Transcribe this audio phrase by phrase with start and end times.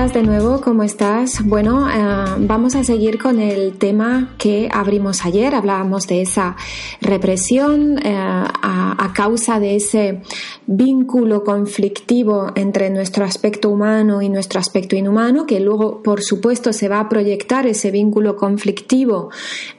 [0.00, 1.44] de nuevo, ¿cómo estás?
[1.44, 5.54] Bueno, eh, vamos a seguir con el tema que abrimos ayer.
[5.54, 6.56] Hablábamos de esa
[7.02, 10.22] represión eh, a, causa de ese
[10.66, 16.88] vínculo conflictivo entre nuestro aspecto humano y nuestro aspecto inhumano, que luego, por supuesto, se
[16.88, 19.28] va a proyectar ese vínculo conflictivo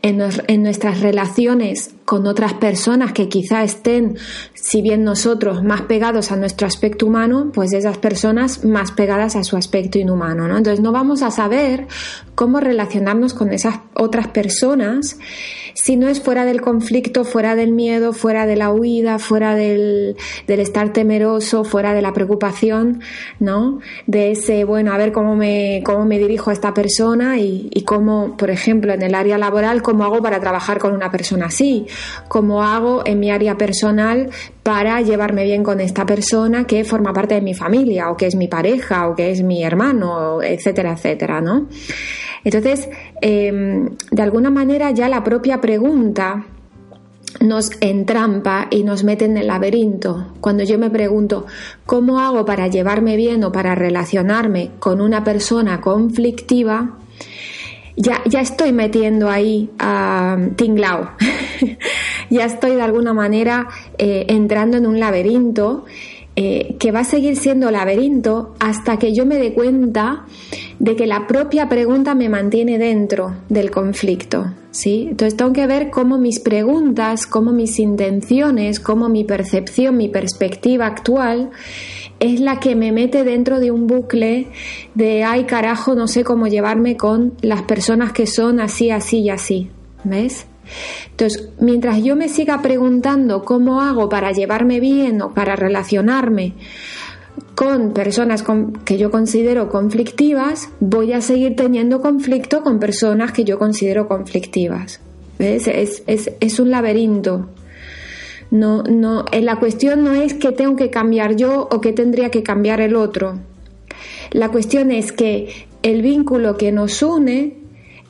[0.04, 4.18] en nuestras relaciones con otras personas que quizá estén,
[4.54, 9.46] si bien nosotros más pegados a nuestro aspecto humano, pues esas personas más pegadas a
[9.46, 10.58] su aspecto inhumano, ¿no?
[10.58, 11.88] Entonces no vamos a saber
[12.36, 15.20] cómo relacionarnos con esas otras personas
[15.74, 20.16] si no es fuera del conflicto, fuera del miedo, fuera de la huida, fuera del,
[20.48, 23.02] del estar temeroso, fuera de la preocupación,
[23.40, 23.80] ¿no?
[24.06, 27.84] De ese, bueno, a ver cómo me, cómo me dirijo a esta persona y, y
[27.84, 31.88] cómo, por ejemplo, en el área laboral, cómo hago para trabajar con una persona así,
[32.28, 34.30] cómo hago en mi área personal
[34.64, 38.36] para llevarme bien con esta persona que forma parte de mi familia o que es
[38.36, 41.68] mi pareja o que es mi hermano, etcétera, etcétera, ¿no?
[42.44, 42.90] Entonces,
[43.22, 46.46] em, de alguna manera ya la propia pregunta
[47.40, 50.34] nos entrampa y nos mete en el laberinto.
[50.42, 51.46] Cuando yo me pregunto,
[51.86, 56.98] ¿cómo hago para llevarme bien o para relacionarme con una persona conflictiva?
[57.96, 61.12] Ya, ya estoy metiendo ahí a Tinglao.
[62.30, 63.68] ya estoy de alguna manera
[63.98, 65.86] eh, entrando en un laberinto
[66.38, 70.26] eh, que va a seguir siendo laberinto hasta que yo me dé cuenta
[70.80, 74.54] de que la propia pregunta me mantiene dentro del conflicto.
[74.72, 75.08] ¿sí?
[75.10, 80.86] Entonces tengo que ver cómo mis preguntas, cómo mis intenciones, cómo mi percepción, mi perspectiva
[80.86, 81.52] actual
[82.22, 84.48] es la que me mete dentro de un bucle
[84.96, 89.30] de, ay carajo, no sé cómo llevarme con las personas que son así, así y
[89.30, 89.70] así.
[90.04, 90.46] ¿Ves?
[91.10, 96.54] Entonces, mientras yo me siga preguntando cómo hago para llevarme bien o para relacionarme
[97.56, 98.44] con personas
[98.86, 105.02] que yo considero conflictivas, voy a seguir teniendo conflicto con personas que yo considero conflictivas.
[105.38, 105.68] ¿Ves?
[105.68, 107.50] Es, un laberinto.
[108.52, 112.30] No, no, eh, la cuestión no es que tengo que cambiar yo o que tendría
[112.30, 113.40] que cambiar el otro.
[114.32, 117.62] La cuestión es que el vínculo que nos une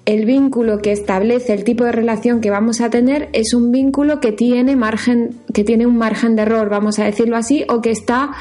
[0.06, 4.20] el vínculo que establece el tipo de relación que vamos a tener es un vínculo
[4.20, 7.92] que tiene margen, que tiene un margen de error, vamos a decirlo así, o que
[7.92, 8.32] está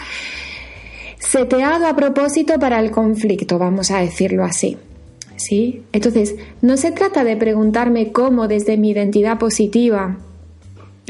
[1.19, 4.79] seteado a propósito para el conflicto, vamos a decirlo así.
[5.37, 5.83] ¿Sí?
[5.93, 10.19] Entonces, no se trata de preguntarme cómo desde mi identidad positiva,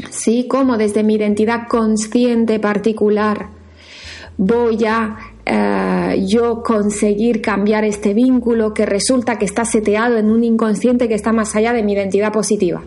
[0.09, 0.47] ¿sí?
[0.47, 3.49] Cómo desde mi identidad consciente particular
[4.37, 10.43] voy a eh, yo conseguir cambiar este vínculo que resulta que está seteado en un
[10.43, 12.83] inconsciente que está más allá de mi identidad positiva.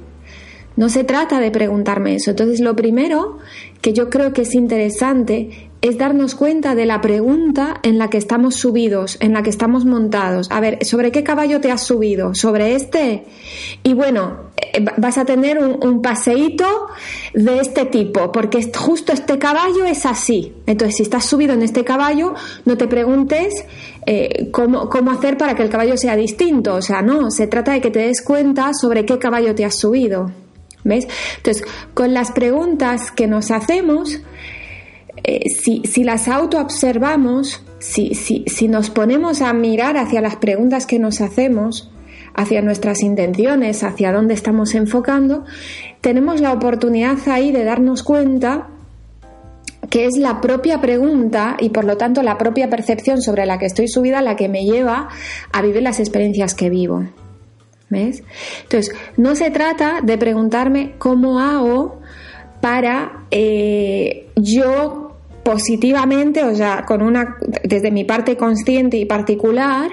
[0.76, 2.30] No se trata de preguntarme eso.
[2.30, 3.38] Entonces, lo primero
[3.80, 8.16] que yo creo que es interesante es darnos cuenta de la pregunta en la que
[8.16, 10.50] estamos subidos, en la que estamos montados.
[10.50, 12.34] A ver, ¿sobre qué caballo te has subido?
[12.34, 13.26] ¿Sobre este?
[13.82, 16.64] Y bueno, eh, vas a tener un, paseíto
[17.34, 20.54] de este tipo, porque justo este caballo es así.
[20.64, 22.32] Entonces, si estás subido en este caballo,
[22.64, 23.66] no te preguntes
[24.06, 26.76] eh, cómo, cómo hacer para que el caballo sea distinto.
[26.76, 29.78] O sea, no, se trata de que te des cuenta sobre qué caballo te has
[29.78, 30.32] subido.
[30.82, 31.08] ¿Ves?
[31.36, 31.62] Entonces,
[31.92, 34.20] con las preguntas que nos hacemos,
[35.24, 40.86] eh, si, si, las autoobservamos, si, si, si nos ponemos a mirar hacia las preguntas
[40.86, 41.90] que nos hacemos,
[42.34, 45.44] hacia nuestras intenciones, hacia dónde estamos enfocando,
[46.00, 48.68] tenemos la oportunidad ahí de darnos cuenta
[49.88, 53.66] que es la propia pregunta y por lo tanto la propia percepción sobre la que
[53.66, 55.08] estoy subida la que me lleva
[55.52, 57.04] a vivir las experiencias que vivo.
[57.90, 58.24] ¿Ves?
[58.62, 62.00] Entonces, no se trata de preguntarme cómo hago
[62.60, 65.03] para eh, yo
[65.44, 69.90] positivamente, o sea, con una, desde mi parte consciente y particular,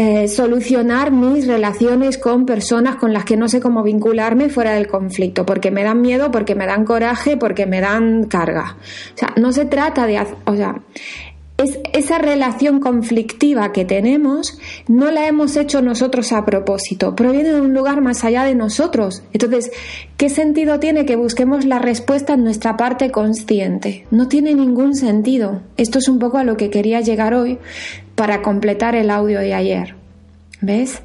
[0.00, 4.86] eh, solucionar mis relaciones con personas con las que no sé cómo vincularme fuera del
[4.86, 8.76] conflicto, porque me dan miedo, porque me dan coraje, porque me dan carga.
[9.14, 10.80] O sea, no se trata de, o sea,
[11.58, 17.60] es esa relación conflictiva que tenemos no la hemos hecho nosotros a propósito, proviene de
[17.60, 19.24] un lugar más allá de nosotros.
[19.32, 19.72] Entonces,
[20.16, 24.06] ¿qué sentido tiene que busquemos la respuesta en nuestra parte consciente?
[24.12, 25.62] No tiene ningún sentido.
[25.76, 27.58] Esto es un poco a lo que quería llegar hoy
[28.14, 29.96] para completar el audio de ayer.
[30.60, 31.02] ¿Ves?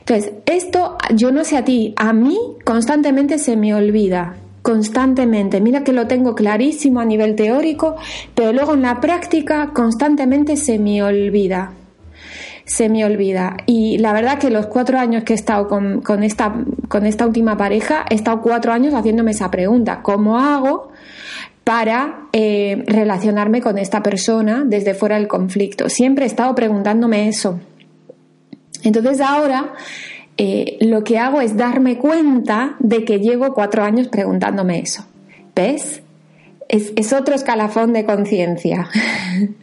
[0.00, 4.34] Entonces, esto, yo no sé a ti, a mí constantemente se me olvida
[4.66, 5.60] constantemente.
[5.60, 7.94] Mira que lo tengo clarísimo a nivel teórico,
[8.34, 11.70] pero luego en la práctica constantemente se me olvida.
[12.64, 13.58] Se me olvida.
[13.66, 16.52] Y la verdad que los cuatro años que he estado con, con, esta,
[16.88, 20.00] con esta última pareja, he estado cuatro años haciéndome esa pregunta.
[20.02, 20.90] ¿Cómo hago
[21.62, 25.88] para eh, relacionarme con esta persona desde fuera del conflicto.
[25.88, 27.60] Siempre he estado preguntándome eso.
[28.82, 29.74] Entonces ahora
[30.38, 35.06] eh, lo que hago es darme cuenta de que llevo cuatro años preguntándome eso.
[35.54, 36.02] ¿Ves?
[36.68, 38.88] Es, otro escalafón de conciencia.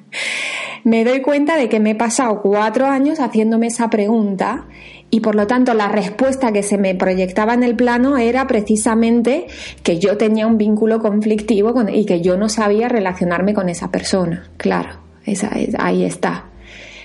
[0.84, 4.66] me doy cuenta de que me he pasado cuatro años haciéndome esa pregunta
[5.10, 9.46] y por lo tanto la respuesta que se me proyectaba en el plano era precisamente
[9.84, 14.50] que yo tenía un vínculo conflictivo y que yo no sabía relacionarme con esa persona.
[14.58, 16.46] Claro, esa, ahí está.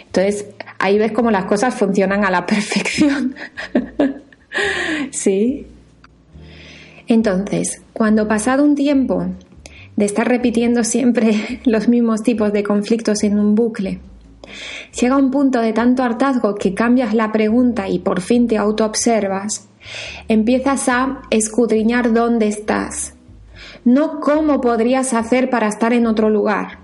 [0.09, 0.47] Entonces,
[0.79, 3.35] ahí ves cómo las cosas funcionan a la perfección.
[5.11, 5.67] ¿Sí?
[7.07, 9.27] Entonces, cuando pasado un tiempo
[9.97, 14.01] de estar repitiendo siempre los mismos tipos de conflictos en un bucle,
[14.99, 19.69] Llega un punto de tanto hartazgo que cambias la pregunta y por fin te autoobservas,
[20.27, 23.15] empiezas a escudriñar dónde estás,
[23.85, 26.79] no cómo podrías hacer para estar en otro lugar,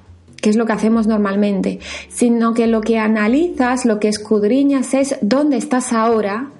[0.45, 1.79] que es lo que hacemos normalmente,
[2.11, 6.51] sino que lo que analizas, lo que escudriñas es dónde estás ahora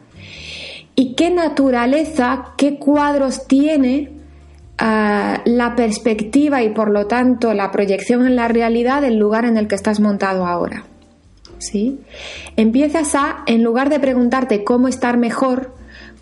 [0.95, 4.09] y qué naturaleza, qué cuadros tiene
[4.79, 9.59] ah, la perspectiva y por lo tanto la proyección en la realidad del lugar en
[9.59, 10.85] el que estás montado ahora.
[11.59, 12.01] ¿sí?
[12.57, 15.75] Empiezas a, en lugar de preguntarte cómo estar mejor,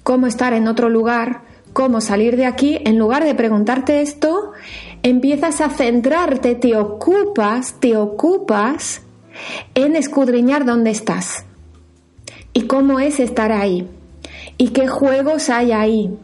[0.03, 1.43] cómo estar en otro lugar,
[1.73, 4.51] cómo salir de aquí, en lugar de preguntarte esto,
[5.03, 9.03] empiezas a centrarte, te ocupas, te ocupas
[9.75, 11.45] en escudriñar dónde estás
[12.53, 13.89] y cómo es estar ahí
[14.59, 16.17] y qué juegos hay ahí,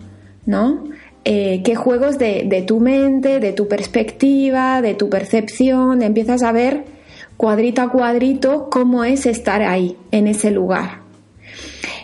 [0.46, 0.84] ¿no?
[1.24, 6.52] Eh, qué juegos de, de tu mente, de tu perspectiva, de tu percepción, empiezas a
[6.52, 6.84] ver
[7.36, 11.02] cuadrito a cuadrito cómo es estar ahí, en ese lugar.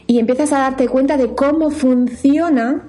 [0.06, 2.84] Y empiezas a darte cuenta de cómo funciona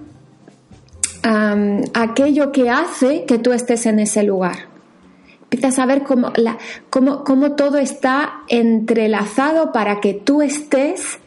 [1.93, 4.67] aquello que hace que tú estés en ese lugar.
[5.43, 6.57] Empiezas a ver cómo, la,
[6.89, 11.19] cómo, todo está entrelazado para que tú estés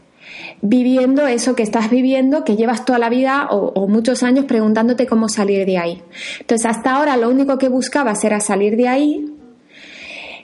[0.61, 5.07] viviendo eso que estás viviendo, que llevas toda la vida o, o, muchos años preguntándote
[5.07, 6.03] cómo salir de ahí.
[6.41, 9.39] Entonces, hasta ahora lo único que buscabas era salir de ahí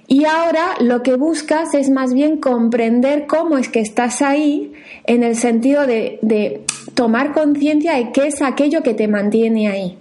[0.06, 4.72] y ahora lo que buscas es más bien comprender cómo es que estás ahí
[5.06, 6.62] en el sentido de,
[6.94, 9.98] tomar conciencia de qué es aquello que te mantiene ahí.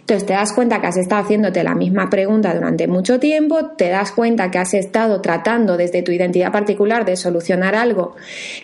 [0.00, 3.88] Entonces te das cuenta que has estado haciéndote la misma pregunta durante mucho tiempo, te
[3.88, 8.14] das cuenta que has estado tratando desde tu identidad particular de solucionar algo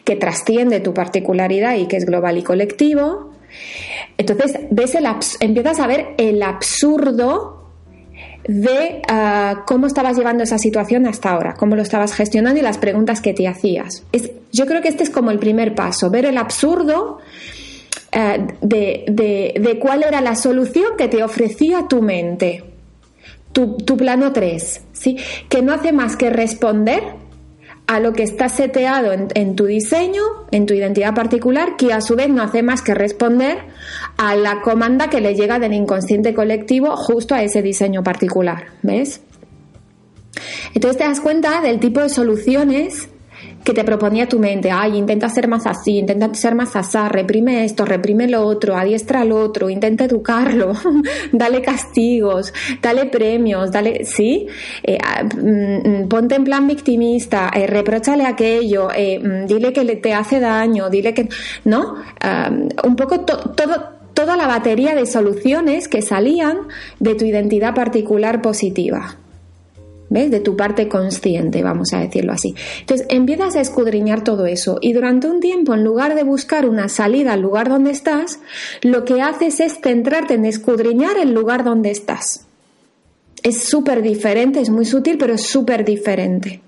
[0.05, 3.33] que trasciende tu particularidad y que es global y colectivo.
[4.19, 5.07] Entonces ves el
[5.41, 7.57] empiezas a ver el absurdo
[8.49, 12.79] de ah, cómo estabas llevando esa situación hasta ahora, cómo lo estabas gestionando y las
[12.79, 14.05] preguntas que te hacías.
[14.53, 17.19] Yo creo que este es como el primer paso, ver el absurdo
[18.13, 22.65] eh, de, cuál era la solución que te ofrecía tu mente,
[23.53, 25.17] tu, tu plano 3, ¿sí?
[25.49, 27.03] que no hace más que responder
[27.87, 32.17] a lo que está seteado en, tu diseño, en tu identidad particular, que a su
[32.17, 33.59] vez no hace más que responder
[34.17, 38.67] a la comanda que le llega del inconsciente colectivo justo a ese diseño particular.
[38.83, 39.21] ¿Ves?
[40.75, 43.09] Entonces te das cuenta del tipo de soluciones
[43.67, 44.71] que te proponía tu mente.
[44.71, 49.23] Ay, intenta ser más así, intenta ser más asá, reprime esto, reprime lo otro, adiestra
[49.23, 50.73] al otro, intenta educarlo,
[51.33, 54.47] dale castigos, dale premios, dale, ¿sí?
[54.85, 59.85] Eh, ah, mm, mm, ponte en plan victimista, eh, reprochale aquello, eh, mm, dile que
[59.97, 61.29] te hace daño, dile que,
[61.65, 61.97] ¿no?
[62.21, 62.49] Ah,
[62.85, 66.69] un poco todo, toda la batería de soluciones que salían
[67.01, 69.17] de tu identidad particular positiva.
[70.09, 70.31] ¿Ves?
[70.31, 72.55] De tu parte consciente, vamos a decirlo así.
[72.81, 76.89] Entonces empiezas a escudriñar todo eso y durante un tiempo, en lugar de buscar una
[76.89, 78.39] salida al lugar donde estás,
[78.83, 82.47] lo que haces es centrarte en escudriñar el lugar donde estás.
[83.43, 86.63] Es súper diferente, es muy sutil, pero es súper diferente.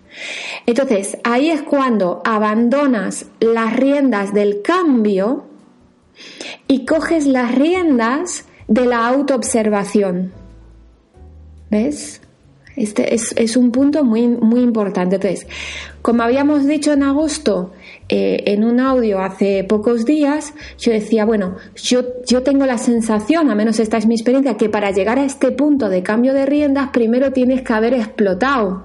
[0.66, 5.44] Entonces, ahí es cuando abandonas las riendas del cambio
[6.66, 10.32] y coges las riendas de la autoobservación.
[11.70, 12.20] ¿Ves?
[12.78, 15.16] Este es, un punto muy, muy importante.
[15.16, 15.46] Entonces,
[16.00, 17.72] como habíamos dicho en agosto,
[18.08, 23.50] eh, en un audio hace pocos días, yo decía, bueno, yo, yo tengo la sensación,
[23.50, 26.46] a menos esta es mi experiencia, que para llegar a este punto de cambio de
[26.46, 28.84] riendas, primero tienes que haber explotado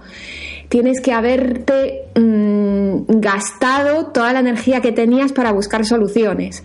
[0.69, 6.63] tienes que haberte mm, gastado toda la energía que tenías para buscar soluciones.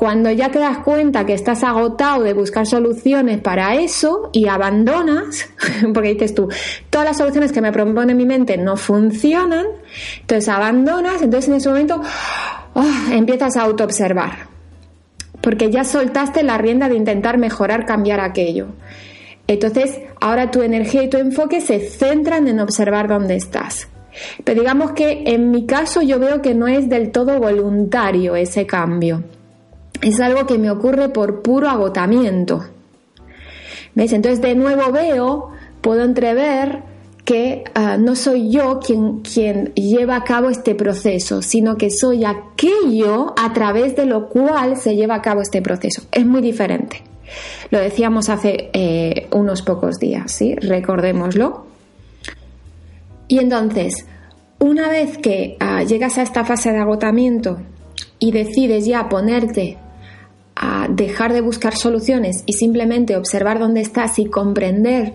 [0.00, 5.50] Cuando ya te das cuenta que estás agotado de buscar soluciones para eso y abandonas,
[5.92, 6.48] porque dices tú,
[6.88, 9.66] todas las soluciones que me propone mi mente no funcionan,
[10.22, 12.00] entonces abandonas, entonces en ese momento
[12.74, 14.48] ah, empiezas a autoobservar,
[15.42, 18.68] porque ya soltaste la rienda de intentar mejorar, cambiar aquello.
[19.48, 23.86] Entonces, ahora tu energía y tu enfoque se centran en observar dónde estás.
[24.44, 28.64] Pero digamos que en mi caso yo veo que no es del todo voluntario ese
[28.64, 29.24] cambio.
[30.02, 32.64] Es algo que me ocurre por puro agotamiento.
[33.94, 34.12] ¿Ves?
[34.12, 36.82] Entonces de nuevo veo, puedo entrever
[37.24, 42.24] que ah, no soy yo quien, quien lleva a cabo este proceso, sino que soy
[42.24, 46.02] aquello a través de lo cual se lleva a cabo este proceso.
[46.10, 47.02] Es muy diferente.
[47.70, 50.56] Lo decíamos hace eh, unos pocos días, ¿sí?
[50.56, 51.66] Recordémoslo.
[53.28, 54.06] Y entonces,
[54.58, 57.58] una vez que ah, llegas a esta fase de agotamiento
[58.18, 59.78] y decides ya ponerte
[60.62, 65.14] a dejar de buscar soluciones y simplemente observar dónde estás y comprender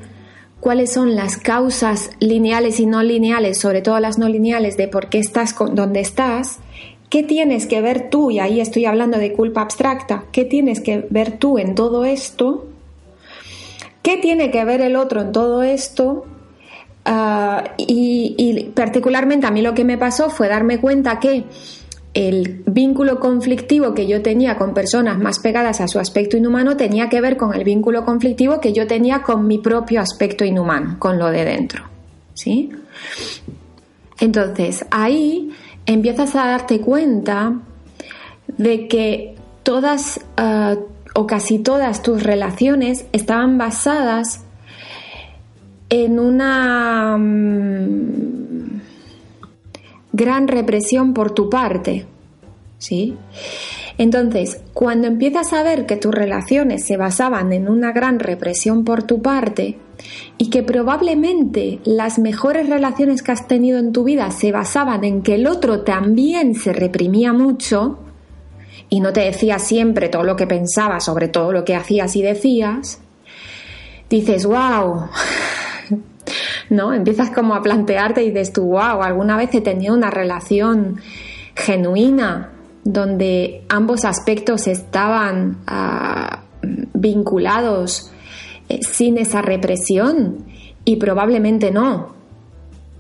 [0.59, 5.07] cuáles son las causas lineales y no lineales, sobre todo las no lineales, de por
[5.07, 6.57] qué estás donde estás,
[7.11, 8.31] ¿qué tienes que ver tú?
[8.31, 10.23] Y ahí estoy hablando de culpa abstracta.
[10.31, 12.65] ¿Qué tienes que ver tú en todo esto?
[14.01, 16.25] ¿Qué tiene que ver el otro en todo esto?
[17.05, 21.43] Ah, y particularmente a mí lo que me pasó fue darme cuenta que
[22.15, 27.09] el vínculo conflictivo que yo tenía con personas más pegadas a su aspecto inhumano tenía
[27.09, 31.19] que ver con el vínculo conflictivo que yo tenía con mi propio aspecto inhumano, con
[31.19, 31.83] lo de dentro.
[32.33, 32.71] ¿Sí?
[34.19, 35.51] Entonces, ahí
[35.85, 37.59] empiezas a darte cuenta
[38.57, 40.77] de que todas eh,
[41.15, 44.45] o casi todas tus relaciones estaban basadas
[45.89, 48.74] en una mm,
[50.15, 52.05] gran represión por tu parte.
[52.77, 53.17] ¿Sí?
[53.97, 59.03] Entonces, cuando empiezas a ver que tus relaciones se basaban en una gran represión por
[59.03, 59.77] tu parte
[60.37, 65.21] y que probablemente las mejores relaciones que has tenido en tu vida se basaban en
[65.21, 67.99] que el otro también se reprimía mucho
[68.89, 72.21] y no te decía siempre todo lo que pensaba sobre todo lo que hacías y
[72.21, 72.99] decías,
[74.09, 75.07] dices, wow,
[76.69, 76.93] ¿no?
[76.93, 81.01] Empiezas como a plantearte y dices tú, wow, alguna vez he tenido una relación
[81.55, 82.51] genuina
[82.83, 86.43] donde ambos aspectos estaban ah,
[86.93, 88.11] vinculados
[88.69, 90.45] eh, sin esa represión
[90.85, 92.13] y probablemente no.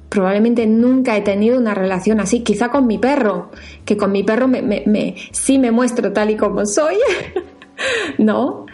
[0.09, 3.51] Probablemente nunca he tenido una relación así, quizá con mi perro,
[3.83, 4.49] que con mi perro
[5.31, 6.95] sí me muestro tal y como soy,
[8.25, 8.65] ¿no?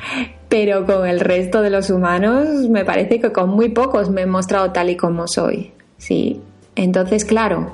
[0.52, 4.26] pero con el resto de los humanos me parece que con muy pocos me he
[4.26, 6.42] mostrado tal y como soy, ¿sí?
[6.76, 7.72] Entonces, claro,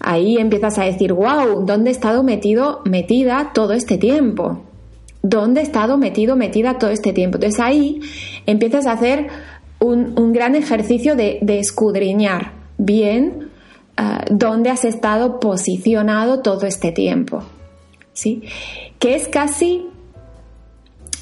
[0.00, 4.64] ahí empiezas a decir, wow, ¿dónde he estado metido, metida todo este tiempo?
[5.22, 7.36] ¿Dónde he estado metido, metida todo este tiempo?
[7.36, 8.00] Entonces ahí
[8.46, 9.28] empiezas a hacer
[9.78, 13.50] un, gran ejercicio de, escudriñar bien
[13.96, 17.44] ah, dónde has estado posicionado todo este tiempo,
[18.12, 18.42] ¿sí?
[18.98, 19.86] Que es casi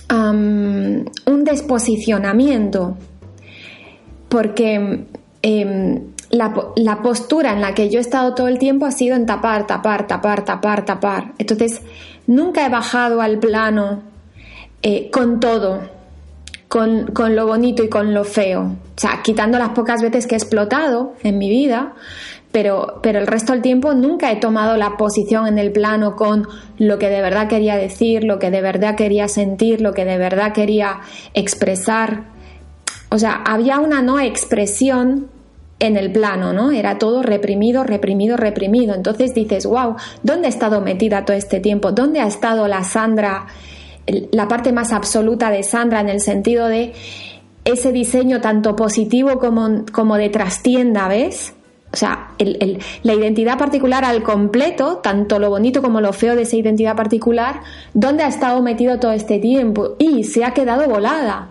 [0.09, 2.97] un desposicionamiento,
[4.29, 5.07] porque
[5.43, 9.27] em, la, postura en la que yo he estado todo el tiempo ha sido en
[9.27, 11.33] tapar, tapar, tapar, tapar, tapar.
[11.39, 11.83] Entonces,
[12.27, 14.03] nunca he bajado al plano
[14.83, 15.83] eh, con todo,
[16.69, 18.63] con, con, lo bonito y con lo feo.
[18.63, 21.95] O sea, quitando las pocas veces que he explotado en mi vida,
[22.57, 26.49] pero, pero el resto del tiempo nunca he tomado la posición en el plano con
[26.79, 30.17] lo que de verdad quería decir, lo que de verdad quería sentir, lo que de
[30.17, 31.01] verdad quería
[31.35, 32.31] expresar.
[33.11, 35.29] O sea, había una no expresión
[35.81, 36.73] en el plano, ¿no?
[36.73, 38.95] Era todo reprimido, reprimido, reprimido.
[38.95, 41.93] Entonces dices, wow, ¿dónde he estado metida todo este tiempo?
[41.93, 43.49] ¿Dónde ha estado la Sandra,
[44.33, 46.95] la parte más absoluta de Sandra en el sentido de
[47.67, 51.53] ese diseño tanto positivo como, como de trastienda, ¿ves?
[51.93, 56.57] O sea, la identidad particular al completo, tanto lo bonito como lo feo de esa
[56.57, 57.61] identidad particular,
[57.95, 59.97] ¿dónde ha estado metido todo este tiempo?
[59.99, 61.49] Y se ha quedado volada.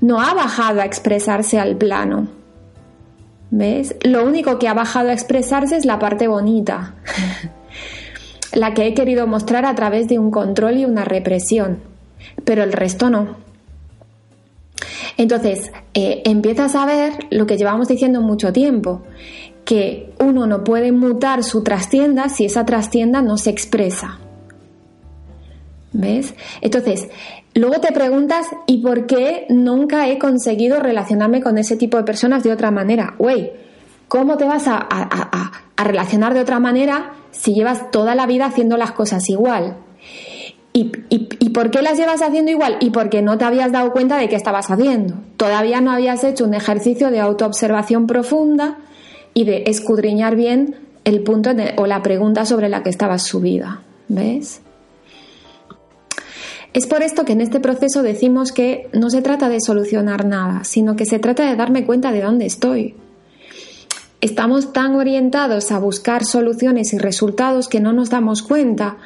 [0.00, 2.28] No ha bajado a expresarse al plano.
[3.50, 3.96] ¿Ves?
[4.02, 6.94] Lo único que ha bajado a expresarse es la parte bonita.
[8.52, 11.78] la que he querido mostrar a través de un control y una represión.
[12.44, 13.36] Pero el resto no.
[15.16, 19.02] Entonces, eh, empiezas a ver lo que llevamos diciendo mucho tiempo,
[19.68, 24.18] que uno no puede mutar su trastienda si esa trastienda no se expresa.
[25.92, 26.32] ¿Ves?
[26.62, 27.10] Entonces,
[27.52, 32.42] luego te preguntas, ¿y por qué nunca he conseguido relacionarme con ese tipo de personas
[32.44, 33.14] de otra manera?
[33.18, 33.52] Güey,
[34.08, 34.88] ¿cómo te vas a,
[35.76, 39.76] relacionar de otra manera si llevas toda la vida haciendo las cosas igual?
[40.72, 42.78] ¿Y, ¿Y, por qué las llevas haciendo igual?
[42.80, 45.16] Y porque no te habías dado cuenta de qué estabas haciendo.
[45.36, 48.78] Todavía no habías hecho un ejercicio de autoobservación profunda
[49.38, 53.82] y de escudriñar bien el punto o la pregunta sobre la que estaba subida.
[54.08, 54.62] ¿Ves?
[56.72, 60.64] Es por esto que en este proceso decimos que no se trata de solucionar nada,
[60.64, 62.96] sino que se trata de darme cuenta de dónde estoy.
[64.20, 68.96] Estamos tan orientados a buscar soluciones y resultados que no nos damos cuenta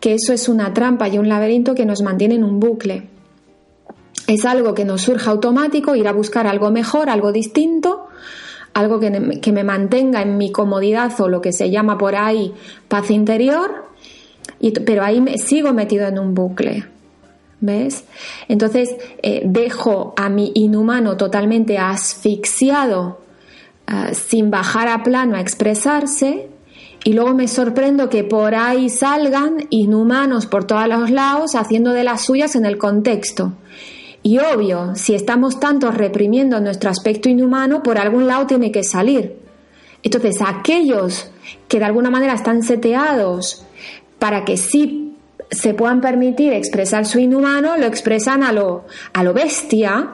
[0.00, 3.08] que eso es una trampa y un laberinto que nos mantiene en un bucle.
[4.26, 8.06] Es algo que nos surge automático, ir a buscar algo mejor, algo distinto,
[8.74, 12.52] algo que, que me mantenga en mi comodidad o lo que se llama por ahí
[12.88, 13.86] paz interior,
[14.86, 16.84] pero ahí me sigo metido en un bucle.
[17.60, 18.04] ¿Ves?
[18.48, 23.20] Entonces eh, dejo a mi inhumano totalmente asfixiado
[23.86, 26.48] ah, sin bajar a plano a expresarse
[27.04, 32.02] y luego me sorprendo que por ahí salgan inhumanos por todos los lados haciendo de
[32.02, 33.52] las suyas en el contexto.
[34.22, 39.36] Y obvio, si estamos tanto reprimiendo nuestro aspecto inhumano, por algún lado tiene que salir.
[40.02, 41.30] Entonces, aquellos
[41.68, 43.64] que de alguna manera están seteados
[44.18, 45.16] para que sí
[45.50, 50.12] se puedan permitir expresar su inhumano, lo expresan a lo, a lo bestia.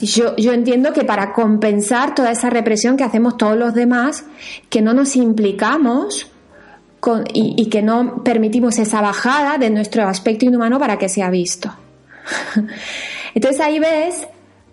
[0.00, 4.24] Yo, yo entiendo que para compensar toda esa represión que hacemos todos los demás,
[4.70, 6.28] que no nos implicamos
[7.00, 11.28] con, y, y que no permitimos esa bajada de nuestro aspecto inhumano para que sea
[11.28, 11.72] visto.
[13.38, 14.26] Entonces ahí ves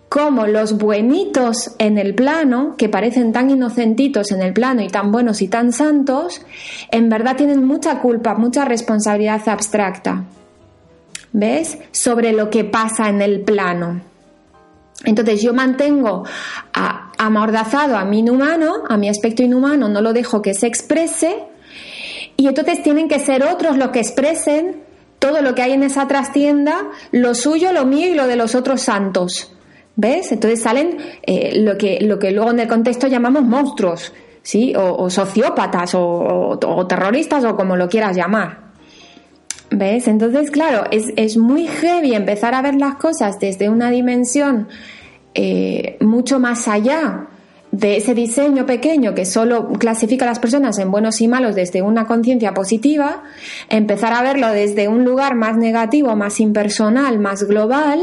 [0.08, 5.12] cómo los buenitos en el plano, que parecen tan inocentitos en el plano y tan
[5.12, 6.42] buenos y tan santos,
[6.90, 10.24] en verdad tienen mucha culpa, mucha responsabilidad abstracta.
[11.32, 11.78] ¿Ves?
[11.92, 14.00] Sobre lo que pasa en el plano.
[15.04, 16.24] Entonces yo mantengo
[17.18, 21.44] amordazado a mi inhumano, a mi aspecto inhumano, no lo dejo que se exprese,
[22.36, 24.85] y entonces tienen que ser otros los que expresen
[25.18, 28.54] todo lo que hay en esa trastienda, lo suyo, lo mío y lo de los
[28.54, 29.52] otros santos.
[29.96, 30.30] ¿Ves?
[30.30, 34.74] Entonces salen eh, lo, que, lo que luego en el contexto llamamos monstruos, ¿sí?
[34.76, 38.66] O, sociópatas, o, terroristas, o como lo quieras llamar.
[39.70, 40.06] ¿Ves?
[40.06, 44.68] Entonces, claro, es, muy heavy empezar a ver las cosas desde una dimensión
[45.34, 47.28] eh, mucho más allá
[47.78, 51.82] de ese diseño pequeño que solo clasifica a las personas en buenos y malos desde
[51.82, 53.22] una conciencia positiva,
[53.68, 58.02] empezar a verlo desde un lugar más negativo, más impersonal, más global,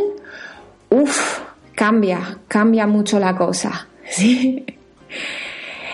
[0.92, 1.40] uff,
[1.74, 3.88] cambia, cambia mucho la cosa.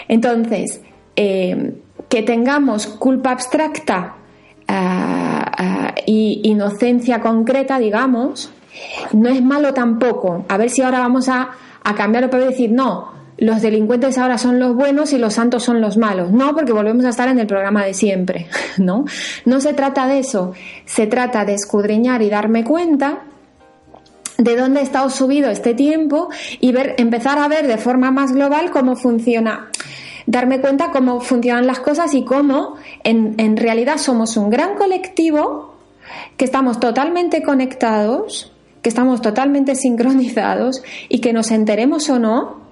[0.09, 0.81] Entonces,
[1.15, 1.75] eh,
[2.09, 4.15] que tengamos culpa abstracta
[6.05, 8.51] e inocencia concreta, digamos,
[9.13, 10.45] no es malo tampoco.
[10.49, 11.51] A ver si ahora vamos a,
[11.83, 15.81] a cambiarlo para decir, no, los delincuentes ahora son los buenos y los santos son
[15.81, 16.31] los malos.
[16.31, 18.47] No, porque volvemos a estar en el programa de siempre,
[18.77, 19.05] ¿no?
[19.45, 20.53] No se trata de eso,
[20.85, 23.19] se trata de escudriñar y darme cuenta
[24.37, 28.31] de dónde he estado subido este tiempo y ver, empezar a ver de forma más
[28.31, 29.69] global cómo funciona,
[30.27, 35.75] darme cuenta cómo funcionan las cosas y cómo en, en realidad somos un gran colectivo,
[36.37, 42.69] que estamos totalmente conectados, que estamos totalmente sincronizados y que nos enteremos o no,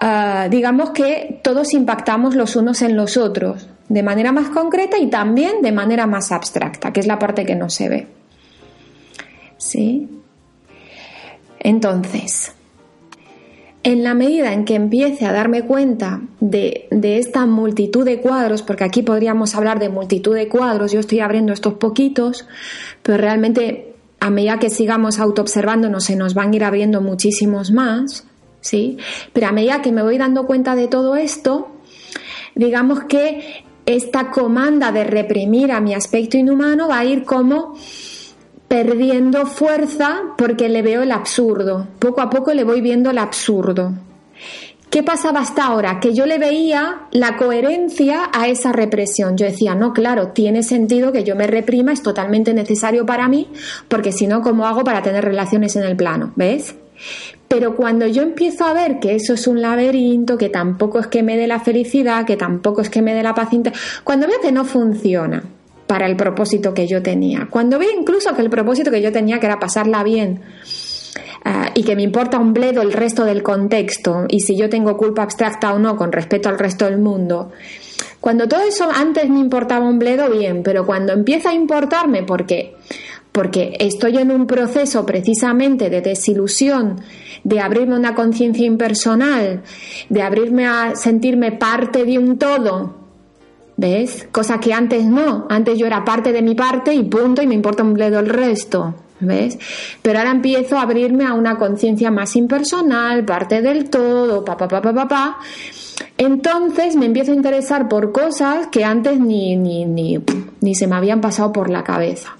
[0.00, 5.08] ah, digamos que todos impactamos los unos en los otros, de manera más concreta y
[5.08, 8.06] también de manera más abstracta, que es la parte que no se ve.
[9.58, 10.08] ¿Sí?
[11.58, 12.52] Entonces,
[13.86, 18.82] en la medida en que empiece a darme cuenta de, esta multitud de cuadros, porque
[18.82, 22.48] aquí podríamos hablar de multitud de cuadros, yo estoy abriendo estos poquitos,
[23.04, 28.26] pero realmente a medida que sigamos autoobservándonos se nos van a ir abriendo muchísimos más,
[28.66, 28.98] ¿sí?
[29.32, 31.68] Pero a medida que me voy dando cuenta de todo esto,
[32.54, 37.74] digamos que esta comanda de reprimir a mi aspecto inhumano va a ir como
[38.68, 41.86] perdiendo fuerza porque le veo el absurdo.
[42.00, 43.92] Poco a poco le voy viendo el absurdo.
[44.90, 46.00] ¿Qué pasaba hasta ahora?
[46.00, 49.36] Que yo le veía la coherencia a esa represión.
[49.36, 53.48] Yo decía, no, claro, tiene sentido que yo me reprima, es totalmente necesario para mí,
[53.88, 56.32] porque si no, ¿cómo hago para tener relaciones en el plano?
[56.36, 56.76] ¿Ves?
[57.48, 61.22] Pero cuando yo empiezo a ver que eso es un laberinto, que tampoco es que
[61.22, 63.50] me dé la felicidad, que tampoco es que me dé la paz,
[64.02, 65.44] cuando veo que no funciona,
[65.86, 67.48] para el propósito que yo tenía.
[67.50, 70.40] Cuando veo incluso que el propósito que yo tenía, que era pasarla bien,
[71.44, 74.96] ah, y que me importa un bledo el resto del contexto, y si yo tengo
[74.96, 77.52] culpa abstracta o no con respecto al resto del mundo,
[78.20, 82.74] cuando todo eso antes me importaba un bledo, bien, pero cuando empieza a importarme porque
[83.36, 87.02] porque estoy en un proceso precisamente de desilusión,
[87.44, 89.60] de abrirme una conciencia impersonal,
[90.08, 92.94] de abrirme a sentirme parte de un todo,
[93.76, 94.26] ¿Ves?
[94.32, 95.46] Cosa que antes no.
[95.50, 98.30] Antes yo era parte de mi parte y punto, y me importa un bledo el
[98.30, 98.94] resto.
[99.20, 99.58] ¿Ves?
[100.00, 104.66] Pero ahora empiezo a abrirme a una conciencia más impersonal, parte del todo, pa, pa,
[104.66, 105.38] pa, pa, pa, pa.
[106.16, 110.24] Entonces me empiezo a interesar por cosas que antes ni, ni, ni,
[110.62, 112.34] ni se me habían pasado por la cabeza.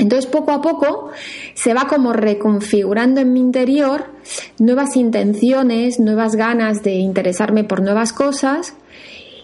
[0.00, 1.10] Entonces poco a poco
[1.52, 4.06] se va como reconfigurando en mi interior
[4.58, 8.74] nuevas intenciones, nuevas ganas de interesarme por nuevas cosas.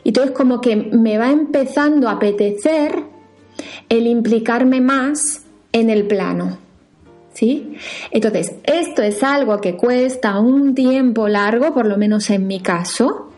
[0.02, 3.04] Y entonces como que me va empezando a apetecer
[3.90, 5.42] el implicarme más
[5.72, 6.56] en el plano.
[7.34, 7.76] ¿Sí?
[8.10, 13.30] Entonces, esto es algo que cuesta un tiempo largo, por lo menos en mi caso,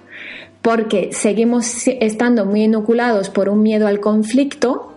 [0.62, 4.92] porque seguimos estando muy inoculados por un miedo al conflicto,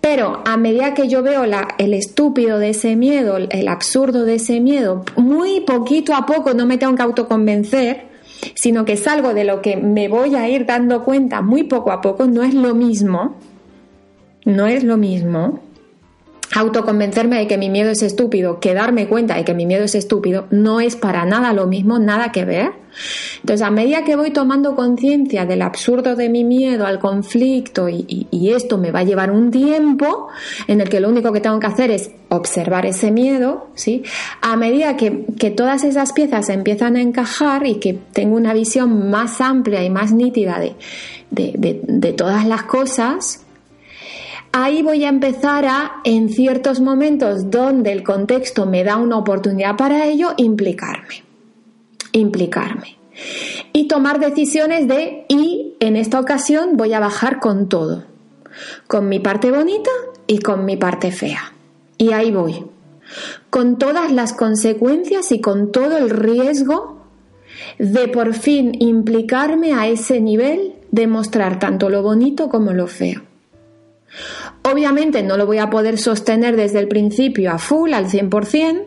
[0.00, 4.60] pero a medida que yo veo el estúpido de ese miedo, el absurdo de ese
[4.60, 8.08] miedo, muy poquito a poco no me tengo que autoconvencer,
[8.54, 11.90] sino que es algo de lo que me voy a ir dando cuenta muy poco
[11.90, 13.36] a poco, no es lo mismo,
[14.44, 15.60] no es lo mismo
[16.54, 19.94] autoconvencerme de que mi miedo es estúpido, que darme cuenta de que mi miedo es
[19.94, 22.72] estúpido, no es para nada lo mismo, nada que ver.
[23.40, 28.26] Entonces, a medida que voy tomando conciencia del absurdo de mi miedo al conflicto y,
[28.48, 30.28] esto me va a llevar un tiempo
[30.66, 34.02] en el que lo único que tengo que hacer es observar ese miedo, ¿sí?
[34.40, 35.10] A medida que,
[35.54, 40.12] todas esas piezas empiezan a encajar y que tengo una visión más amplia y más
[40.12, 40.60] nítida
[41.30, 43.44] de todas las cosas,
[44.52, 49.76] ahí voy a empezar a, en ciertos momentos donde el contexto me da una oportunidad
[49.76, 51.24] para ello, implicarme.
[52.12, 52.98] Implicarme.
[53.72, 58.04] Y tomar decisiones de, y en esta ocasión voy a bajar con todo.
[58.86, 59.90] Con mi parte bonita
[60.26, 61.52] y con mi parte fea.
[61.96, 62.64] Y ahí voy.
[63.50, 66.98] Con todas las consecuencias y con todo el riesgo
[67.78, 73.27] de por fin implicarme a ese nivel de mostrar tanto lo bonito como lo feo.
[74.72, 78.82] Obviamente no lo voy a poder sostener desde el principio a full, al 100%,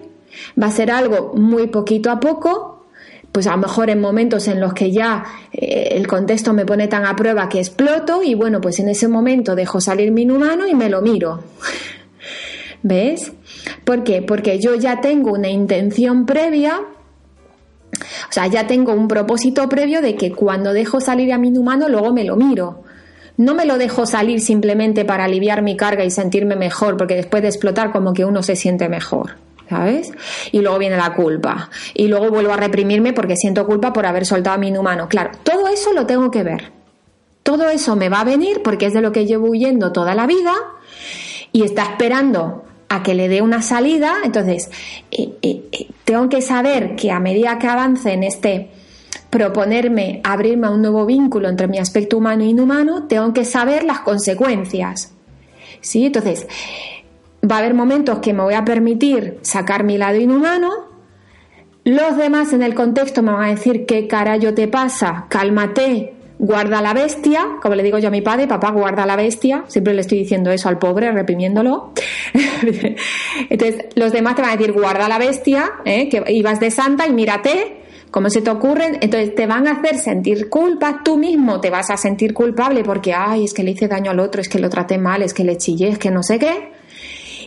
[0.62, 2.86] va a ser algo muy poquito a poco,
[3.32, 6.88] pues a lo mejor en momentos en los que ya eh, el contexto me pone
[6.88, 10.68] tan a prueba que exploto y bueno, pues en ese momento dejo salir mi inhumano
[10.68, 11.44] y me lo miro.
[12.84, 13.32] ¿Ves?
[13.84, 14.22] ¿Por qué?
[14.22, 20.16] Porque yo ya tengo una intención previa, o sea, ya tengo un propósito previo de
[20.16, 22.84] que cuando dejo salir a mi inhumano luego me lo miro.
[23.42, 27.42] No me lo dejo salir simplemente para aliviar mi carga y sentirme mejor, porque después
[27.42, 29.38] de explotar como que uno se siente mejor.
[29.68, 30.12] ¿sabes?
[30.52, 31.70] Y luego viene la culpa.
[31.96, 35.08] Y luego vuelvo a reprimirme porque siento culpa por haber soltado a mi inhumano.
[35.10, 36.72] Claro, todo eso lo tengo que ver.
[37.42, 40.28] Todo eso me va a venir porque es de lo que llevo huyendo toda la
[40.28, 40.54] vida
[41.52, 44.18] y está esperando a que le dé una salida.
[44.24, 44.70] Entonces,
[45.10, 48.70] eh, eh, eh, tengo que saber que a medida que avance en este
[49.32, 53.84] proponerme abrirme a un nuevo vínculo entre mi aspecto humano e inhumano, tengo que saber
[53.84, 55.14] las consecuencias.
[55.80, 56.06] ¿Sí?
[56.06, 56.46] Entonces,
[57.50, 60.92] va a haber momentos que me voy a permitir sacar mi lado inhumano,
[61.84, 64.08] los demás en el contexto me van a decir qué
[64.40, 68.70] yo te pasa, cálmate, guarda la bestia, como le digo yo a mi padre, papá
[68.70, 71.92] guarda la bestia, siempre le estoy diciendo eso al pobre, reprimiéndolo.
[73.50, 76.08] Entonces, los demás te van a decir guarda la bestia, ¿eh?
[76.08, 77.81] que ibas de santa y mírate,
[78.12, 78.98] ¿Cómo se te ocurren?
[79.00, 83.14] Entonces te van a hacer sentir culpa, tú mismo te vas a sentir culpable porque,
[83.14, 85.46] ay, es que le hice daño al otro, es que lo traté mal, es que
[85.46, 86.74] le chillé, es que no sé qué.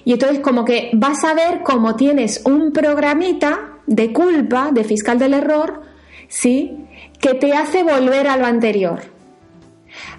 [0.06, 5.18] Y entonces como que vas a ver cómo tienes un programita de culpa, de fiscal
[5.18, 5.82] del error,
[6.28, 6.86] ¿sí?
[7.20, 9.00] Que te hace volver a lo anterior.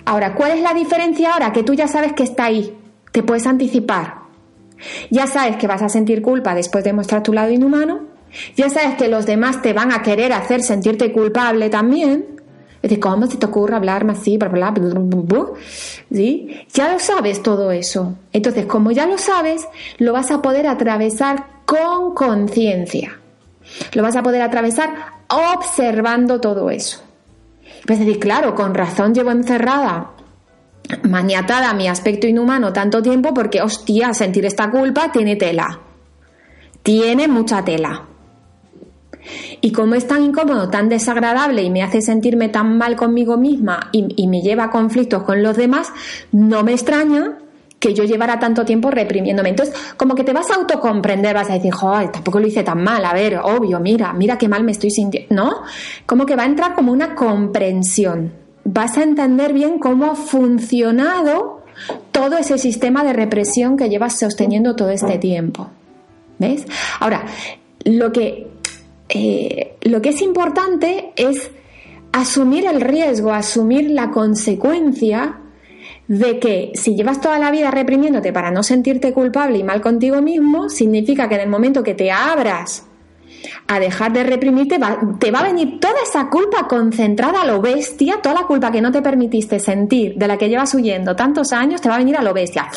[0.05, 1.53] Ahora, ¿cuál es la diferencia ahora?
[1.53, 2.77] Que tú ya sabes que está ahí,
[3.11, 4.25] te puedes anticipar.
[5.09, 8.14] Ya sabes que vas a sentir culpa después de mostrar tu lado inhumano
[8.55, 12.35] ya sabes que los demás te van a querer hacer sentirte culpable también.
[12.75, 14.37] Es decir, ¿cómo se te ocurre hablarme así?
[16.11, 16.67] ¿Sí?
[16.73, 18.15] Ya lo sabes todo eso.
[18.31, 19.67] Entonces, como ya lo sabes,
[19.97, 23.19] lo vas a poder atravesar con conciencia.
[23.93, 24.93] Lo vas a poder atravesar
[25.29, 27.01] observando todo eso.
[27.87, 30.11] Es decir, claro, con razón llevo encerrada
[31.03, 35.79] maniatada mi aspecto inhumano tanto tiempo porque, hostia, sentir esta culpa tiene tela.
[36.83, 38.03] Tiene mucha tela.
[39.61, 43.89] Y como es tan incómodo, tan desagradable y me hace sentirme tan mal conmigo misma
[43.91, 45.91] y, me lleva a conflictos con los demás,
[46.31, 47.37] no me extraña
[47.79, 49.49] que yo llevara tanto tiempo reprimiéndome.
[49.49, 52.83] Entonces, como que te vas a autocomprender, vas a decir, joder, tampoco lo hice tan
[52.83, 55.61] mal, a ver, obvio, mira, mira qué mal me estoy sintiendo, ¿no?
[56.05, 58.33] Como que va a entrar como una comprensión.
[58.63, 61.63] Vas a entender bien cómo ha funcionado
[62.11, 65.69] todo ese sistema de represión que llevas sosteniendo todo este tiempo.
[66.39, 66.65] ¿Ves?
[66.99, 67.25] Ahora,
[67.83, 68.47] lo que
[69.09, 71.51] eh, lo que es importante es
[72.11, 75.39] asumir el riesgo, asumir la consecuencia
[76.07, 80.21] de que si llevas toda la vida reprimiéndote para no sentirte culpable y mal contigo
[80.21, 82.85] mismo, significa que en el momento que te abras
[83.67, 84.79] a dejar de reprimirte,
[85.19, 88.81] te va a venir toda esa culpa concentrada a lo bestia, toda la culpa que
[88.81, 92.17] no te permitiste sentir, de la que llevas huyendo tantos años, te va a venir
[92.17, 92.69] a lo bestia.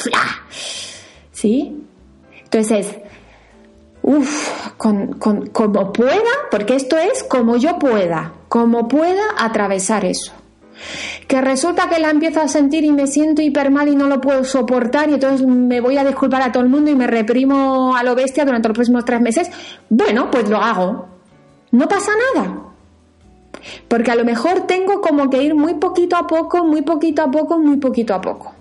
[1.32, 1.76] ¿Sí?
[2.44, 2.98] Entonces,
[4.08, 5.18] uff, con,
[5.52, 10.32] como pueda, porque esto es como yo pueda, como pueda atravesar eso.
[11.26, 14.20] Que resulta que la empiezo a sentir y me siento hiper mal y no lo
[14.20, 17.94] puedo soportar y entonces me voy a disculpar a todo el mundo y me reprimo
[17.94, 19.50] a lo bestia durante los próximos tres meses.
[19.90, 21.08] Bueno, pues lo hago.
[21.72, 22.62] No pasa nada.
[23.88, 27.30] Porque a lo mejor tengo como que ir muy poquito a poco, muy poquito a
[27.30, 28.54] poco, muy poquito a poco.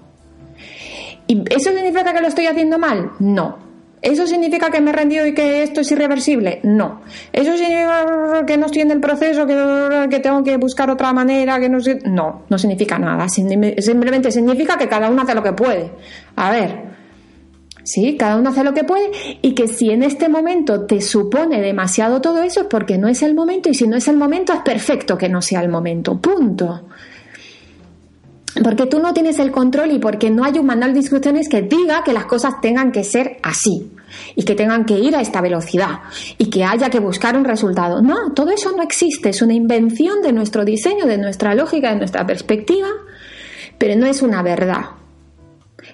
[1.27, 3.11] ¿Y eso significa que lo estoy haciendo mal?
[3.19, 3.66] No.
[4.01, 6.59] ¿Eso significa que me he rendido y que esto es irreversible?
[6.63, 7.01] No.
[7.33, 11.59] ¿Eso significa que no estoy en el proceso, que, tengo que buscar otra manera?
[11.59, 13.27] que No, no, no significa nada.
[13.27, 15.91] Simplemente significa que cada uno hace lo que puede.
[16.35, 16.83] A ver,
[17.83, 19.09] sí, cada uno hace lo que puede
[19.41, 23.23] y que si en este momento te supone demasiado todo eso es porque no es
[23.23, 26.21] el momento y si no es el momento es perfecto que no sea el momento.
[26.21, 26.83] Punto
[28.63, 31.61] porque tú no tienes el control y porque no hay un manual de instrucciones que
[31.61, 33.91] diga que las cosas tengan que ser así
[34.35, 35.99] y que tengan que ir a esta velocidad
[36.37, 38.01] y que haya que buscar un resultado.
[38.01, 41.97] No, todo eso no existe, es una invención de nuestro diseño, de nuestra lógica, de
[41.97, 42.87] nuestra perspectiva,
[43.77, 44.85] pero no es una verdad.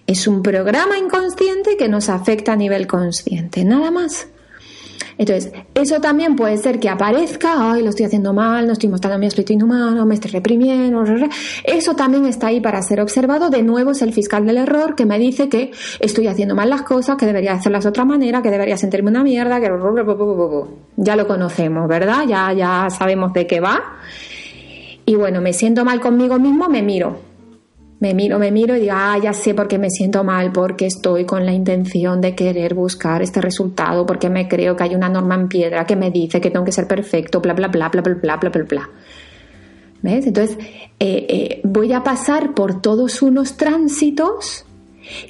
[0.05, 4.27] Es un programa inconsciente que nos afecta a nivel consciente, nada más.
[5.17, 9.19] Entonces, eso también puede ser que aparezca, ay, lo estoy haciendo mal, no estoy mostrando
[9.19, 11.03] mi espíritu inhumano, me estoy reprimiendo.
[11.63, 13.49] Eso también está ahí para ser observado.
[13.49, 16.83] De nuevo es el fiscal del error que me dice que estoy haciendo mal las
[16.83, 19.69] cosas, que debería hacerlas de otra manera, que debería sentirme una mierda, que
[20.97, 22.25] ya lo conocemos, ¿verdad?
[22.27, 23.81] Ya, ya sabemos de qué va.
[25.05, 27.32] Y bueno, me siento mal conmigo mismo, me miro
[28.03, 30.87] me miro, me miro y digo, ah, ya sé por qué me siento mal, porque
[30.87, 35.07] estoy con la intención de querer buscar este resultado, porque me creo que hay una
[35.07, 38.01] norma en piedra que me dice que tengo que ser perfecto, bla, bla, bla, bla,
[38.01, 38.89] bla, bla, bla, bla, bla.
[40.01, 40.27] ¿Ves?
[40.27, 40.57] Entonces,
[40.99, 44.65] eh, eh, voy a pasar por todos unos tránsitos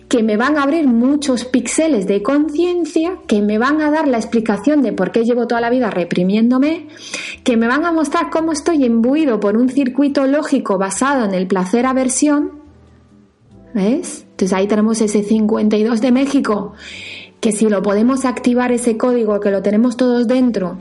[0.10, 4.18] que me van a abrir muchos píxeles de conciencia, que me van a dar la
[4.18, 6.88] explicación de por qué llevo toda la vida reprimiéndome,
[7.44, 11.46] que me van a mostrar cómo estoy imbuido por un circuito lógico basado en el
[11.46, 12.63] placer-aversión,
[13.74, 14.26] ¿Ves?
[14.32, 16.74] Entonces ahí tenemos ese 52 de México,
[17.40, 20.78] que si lo podemos activar ese código, que lo tenemos todos dentro,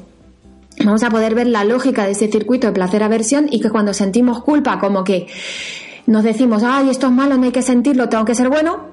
[0.84, 4.42] vamos a poder ver la lógica de ese circuito de placer-aversión y que cuando sentimos
[4.42, 5.26] culpa, como que
[6.06, 8.90] nos decimos, ay, esto es malo, no hay que sentirlo, tengo que ser bueno,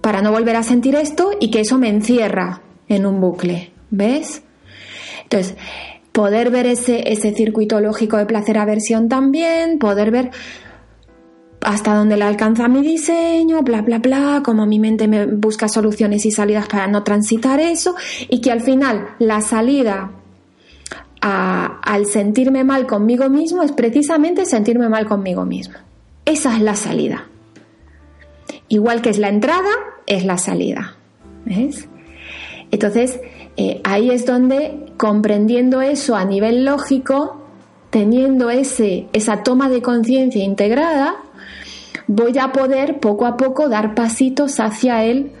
[0.00, 4.42] para no volver a sentir esto y que eso me encierra en un bucle, ¿ves?
[5.24, 5.56] Entonces,
[6.12, 10.30] poder ver ese, ese circuito lógico de placer-aversión también, poder ver
[11.64, 16.26] hasta dónde le alcanza mi diseño, bla, bla, bla, como mi mente me busca soluciones
[16.26, 17.94] y salidas para no transitar eso
[18.28, 20.10] y que al final la salida
[21.24, 25.74] al sentirme mal conmigo mismo es precisamente sentirme mal conmigo mismo.
[26.24, 27.28] Esa es la salida.
[28.68, 29.70] Igual que es la entrada,
[30.06, 30.96] es la salida.
[31.44, 31.88] ¿Ves?
[32.72, 33.20] Entonces,
[33.56, 37.42] eh, ahí es donde, comprendiendo eso a nivel lógico,
[37.90, 41.16] teniendo ese, esa toma de conciencia integrada,
[42.14, 45.32] voy a poder poco a poco dar pasitos hacia él,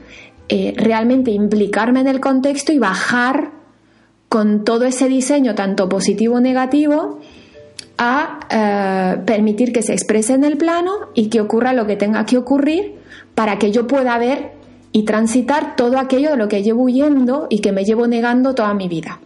[0.48, 3.50] eh, realmente implicarme en el contexto y bajar
[4.28, 7.20] con todo ese diseño, tanto positivo o negativo,
[7.98, 12.24] a eh, permitir que se exprese en el plano y que ocurra lo que tenga
[12.24, 12.94] que ocurrir
[13.34, 14.52] para que yo pueda ver
[14.92, 18.72] y transitar todo aquello de lo que llevo huyendo y que me llevo negando toda
[18.72, 19.20] mi vida.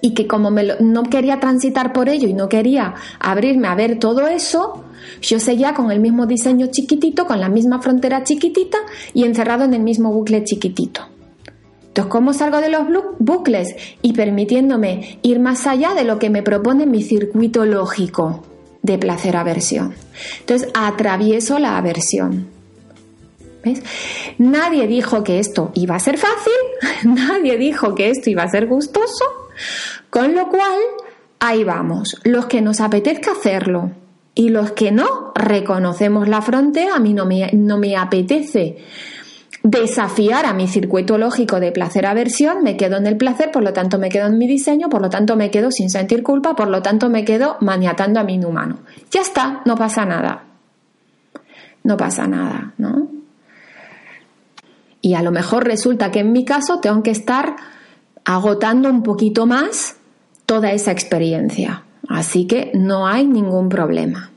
[0.00, 4.28] Y que como no quería transitar por ello y no quería abrirme a ver todo
[4.28, 4.84] eso,
[5.22, 8.78] yo seguía con el mismo diseño chiquitito, con la misma frontera chiquitita
[9.14, 11.02] y encerrado en el mismo bucle chiquitito.
[11.96, 12.82] Entonces, ¿cómo salgo de los
[13.18, 13.74] bucles?
[14.02, 18.42] Y permitiéndome ir más allá de lo que me propone mi circuito lógico
[18.82, 19.94] de placer-aversión.
[20.40, 22.48] Entonces, atravieso la aversión.
[23.64, 23.82] ¿Ves?
[24.36, 26.52] Nadie dijo que esto iba a ser fácil,
[27.04, 29.24] nadie dijo que esto iba a ser gustoso,
[30.10, 30.80] con lo cual,
[31.40, 33.92] ahí vamos, los que nos apetezca hacerlo,
[34.36, 38.76] y los que no reconocemos la frontera, a mí no me, apetece
[39.62, 43.98] desafiar a mi circuito lógico de placer-aversión, me quedo en el placer, por lo tanto
[43.98, 46.82] me quedo en mi diseño, por lo tanto me quedo sin sentir culpa, por lo
[46.82, 48.80] tanto me quedo maniatando a mi inhumano.
[49.10, 50.44] Ya está, no pasa nada.
[51.82, 53.08] No pasa nada, ¿no?
[55.00, 57.56] Y a lo mejor resulta que en mi caso tengo que estar
[58.26, 59.96] agotando un poquito más
[60.44, 61.84] toda esa experiencia.
[62.08, 64.30] Así que no hay ningún problema.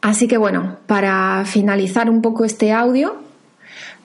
[0.00, 3.16] Así que bueno, para finalizar un poco este audio,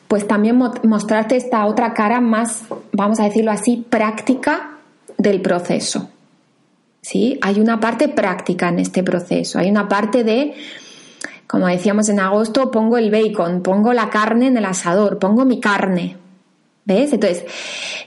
[0.08, 4.78] pues también mostrarte esta otra cara más, vamos a decirlo así, práctica
[5.18, 6.10] del proceso.
[7.02, 7.40] ¿Sí?
[7.42, 10.54] Hay una parte práctica en este proceso, hay una parte de
[11.48, 15.60] Como decíamos en agosto, pongo el bacon, pongo la carne en el asador, pongo mi
[15.60, 16.21] carne.
[16.86, 17.14] ¿Ves?
[17.14, 17.46] Entonces,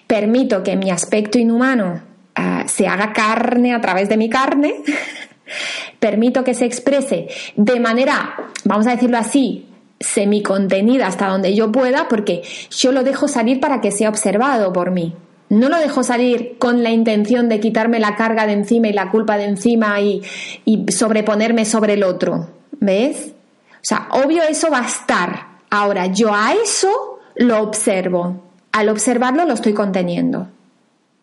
[0.07, 2.03] permito que mi aspecto inhumano
[2.35, 4.75] ah, se haga carne a través de mi carne.
[6.01, 9.69] permito que se exprese de manera, vamos a decirlo así,
[10.01, 14.91] semicontenida hasta donde yo pueda, porque yo lo dejo salir para que sea observado por
[14.91, 15.15] mí.
[15.49, 19.11] No lo dejo salir con la intención de quitarme la carga de encima y la
[19.11, 20.23] culpa de encima y,
[20.65, 22.51] y sobreponerme sobre el otro.
[22.73, 23.33] ¿Ves?
[23.75, 25.47] O sea, obvio eso va a estar.
[25.71, 28.43] Ahora, yo a eso lo observo.
[28.75, 30.49] Al observarlo lo estoy conteniendo.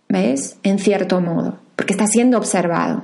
[0.08, 0.56] ¿Ves?
[0.64, 1.58] En cierto modo.
[1.76, 3.04] Porque está siendo observado.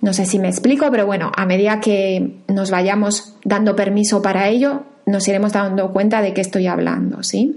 [0.00, 4.48] No sé si me explico, pero bueno, a medida que nos vayamos dando permiso para
[4.48, 7.56] ello, nos iremos dando cuenta de qué estoy hablando, ¿sí?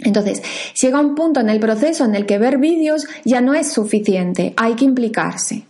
[0.00, 0.42] Entonces,
[0.78, 4.52] llega un punto en el proceso en el que ver vídeos ya no es suficiente,
[4.58, 5.64] hay que implicarse.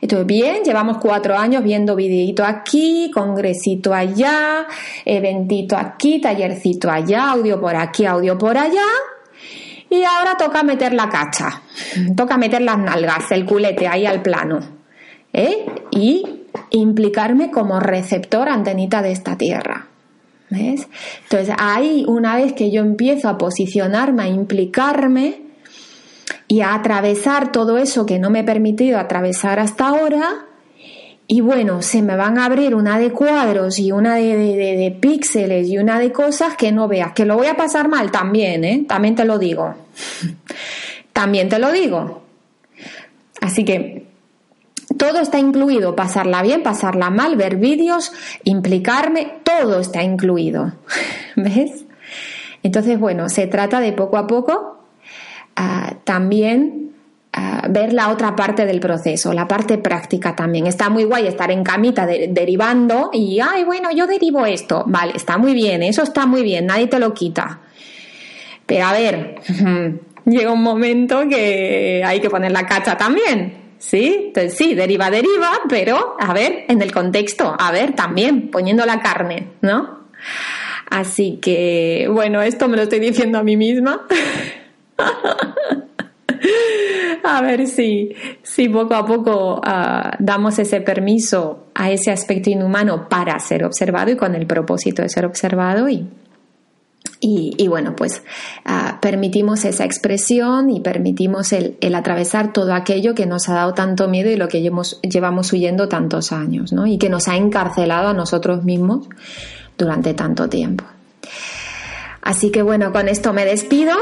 [0.00, 4.66] Entonces, bien, llevamos cuatro años viendo videito aquí, congresito allá,
[5.04, 8.86] eventito aquí, tallercito allá, audio por aquí, audio por allá.
[9.88, 11.62] Y ahora toca meter la cacha,
[12.16, 14.60] toca meter las nalgas, el culete ahí al plano.
[15.32, 15.66] ¿eh?
[15.90, 19.86] Y implicarme como receptor antenita de esta tierra.
[20.48, 20.88] ¿Ves?
[21.22, 25.49] Entonces ahí una vez que yo empiezo a posicionarme, a implicarme
[26.50, 30.46] y a atravesar todo eso que no me he permitido atravesar hasta ahora,
[31.28, 35.68] y bueno, se me van a abrir una de cuadros y una de, de, píxeles
[35.68, 38.84] y una de cosas que no veas, que lo voy a pasar mal también, ¿eh?
[38.88, 39.76] También te lo digo.
[41.12, 42.24] también te lo digo.
[43.40, 44.08] Así que
[44.98, 50.72] todo está incluido, pasarla bien, pasarla mal, ver vídeos, implicarme, todo está incluido.
[51.36, 51.84] ¿Ves?
[52.64, 54.79] Entonces, bueno, se trata de poco a poco
[55.60, 56.80] ah, también
[57.68, 60.66] ver la otra parte del proceso, la parte práctica también.
[60.66, 64.84] Está muy guay estar en camita derivando y, ay, bueno, yo derivo esto.
[64.86, 67.60] Vale, está muy bien, eso está muy bien, nadie te lo quita.
[68.66, 69.36] Pero a ver,
[70.24, 73.58] llega un momento que hay que poner la cacha también.
[73.78, 74.24] ¿Sí?
[74.26, 79.00] Entonces sí, deriva, deriva, pero a ver, en el contexto, a ver, también poniendo la
[79.00, 80.00] carne, ¿no?
[80.90, 84.06] Así que, bueno, esto me lo estoy diciendo a mí misma.
[87.24, 93.08] a ver si, si poco a poco ah, damos ese permiso a ese aspecto inhumano
[93.08, 96.08] para ser observado y con el propósito de ser observado y,
[97.22, 98.22] y, bueno, pues
[98.64, 103.74] ah, permitimos esa expresión y permitimos el, el, atravesar todo aquello que nos ha dado
[103.74, 106.86] tanto miedo y lo que llevamos, llevamos huyendo tantos años, ¿no?
[106.86, 109.06] Y que nos ha encarcelado a nosotros mismos
[109.76, 110.84] durante tanto tiempo.
[112.22, 113.94] Así que bueno, con esto me despido.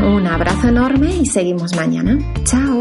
[0.00, 2.18] Un abrazo enorme y seguimos mañana.
[2.44, 2.80] Chao.